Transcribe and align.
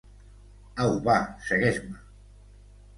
Au, 0.87 0.89
va, 1.09 1.19
segueix-me. 1.51 2.05